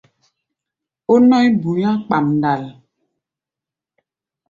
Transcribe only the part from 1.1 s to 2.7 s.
Ó nɔ̧́í̧ bu̧i̧á̧ kpamdal.